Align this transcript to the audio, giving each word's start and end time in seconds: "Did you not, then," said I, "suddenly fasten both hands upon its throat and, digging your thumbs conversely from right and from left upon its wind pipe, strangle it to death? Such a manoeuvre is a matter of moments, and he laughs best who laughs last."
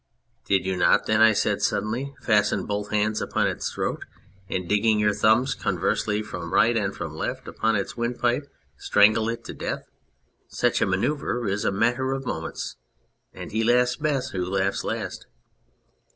"Did 0.45 0.65
you 0.65 0.75
not, 0.77 1.05
then," 1.05 1.35
said 1.35 1.57
I, 1.57 1.59
"suddenly 1.59 2.15
fasten 2.23 2.65
both 2.65 2.89
hands 2.89 3.21
upon 3.21 3.45
its 3.45 3.71
throat 3.71 4.03
and, 4.49 4.67
digging 4.67 4.97
your 4.97 5.13
thumbs 5.13 5.53
conversely 5.53 6.23
from 6.23 6.51
right 6.51 6.75
and 6.75 6.95
from 6.95 7.13
left 7.15 7.47
upon 7.47 7.75
its 7.75 7.95
wind 7.95 8.17
pipe, 8.17 8.47
strangle 8.77 9.29
it 9.29 9.43
to 9.43 9.53
death? 9.53 9.83
Such 10.47 10.81
a 10.81 10.87
manoeuvre 10.87 11.47
is 11.47 11.65
a 11.65 11.71
matter 11.71 12.13
of 12.13 12.25
moments, 12.25 12.77
and 13.31 13.51
he 13.51 13.63
laughs 13.63 13.95
best 13.95 14.31
who 14.31 14.43
laughs 14.43 14.83
last." 14.83 15.27